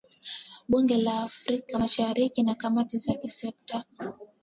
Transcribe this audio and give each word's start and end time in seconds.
Bunge 0.69 0.97
la 0.97 1.19
Afrika 1.23 1.77
Mashariki 1.79 2.43
na 2.43 2.55
kamati 2.55 2.97
za 2.97 3.13
kisekta 3.13 3.85